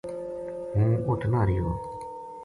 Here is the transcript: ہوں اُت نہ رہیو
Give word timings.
ہوں 0.73 0.91
اُت 1.09 1.21
نہ 1.31 1.41
رہیو 1.47 1.69